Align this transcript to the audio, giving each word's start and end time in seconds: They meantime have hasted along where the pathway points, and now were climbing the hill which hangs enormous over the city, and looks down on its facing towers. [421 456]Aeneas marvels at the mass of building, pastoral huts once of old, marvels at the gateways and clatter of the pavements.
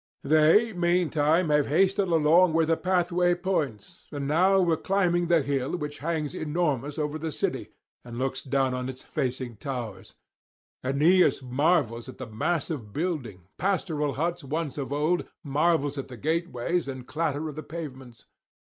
They 0.23 0.73
meantime 0.73 1.49
have 1.49 1.67
hasted 1.67 2.07
along 2.07 2.53
where 2.53 2.65
the 2.65 2.75
pathway 2.75 3.35
points, 3.35 4.07
and 4.11 4.27
now 4.27 4.59
were 4.59 4.75
climbing 4.75 5.27
the 5.27 5.43
hill 5.43 5.77
which 5.77 5.99
hangs 5.99 6.33
enormous 6.33 6.97
over 6.97 7.19
the 7.19 7.31
city, 7.31 7.69
and 8.03 8.17
looks 8.17 8.41
down 8.41 8.73
on 8.73 8.89
its 8.89 9.03
facing 9.03 9.57
towers. 9.57 10.15
[421 10.81 11.45
456]Aeneas 11.45 11.51
marvels 11.53 12.09
at 12.09 12.17
the 12.17 12.25
mass 12.25 12.71
of 12.71 12.91
building, 12.93 13.43
pastoral 13.59 14.13
huts 14.13 14.43
once 14.43 14.79
of 14.79 14.91
old, 14.91 15.27
marvels 15.43 15.99
at 15.99 16.07
the 16.07 16.17
gateways 16.17 16.87
and 16.87 17.05
clatter 17.05 17.47
of 17.47 17.55
the 17.55 17.61
pavements. 17.61 18.25